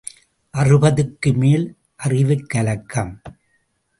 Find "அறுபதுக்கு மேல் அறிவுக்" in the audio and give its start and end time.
0.53-2.49